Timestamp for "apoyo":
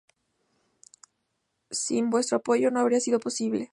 2.37-2.71